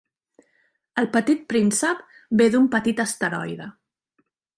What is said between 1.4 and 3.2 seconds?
Príncep ve d'un petit